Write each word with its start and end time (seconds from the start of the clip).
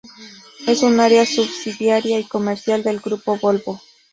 Es 0.65 0.81
un 0.81 0.99
área 0.99 1.27
subsidiaria 1.27 2.17
y 2.17 2.23
comercial 2.23 2.81
del 2.81 3.01
Grupo 3.01 3.37
Volvo. 3.37 3.79